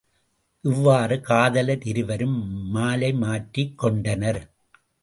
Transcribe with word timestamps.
இவ்வாறு 0.63 1.21
காதலர் 1.21 1.83
இருவரும் 1.83 2.37
மாலை 2.71 3.13
மாற்றிக் 3.13 3.77
கொண்டனர். 3.79 4.41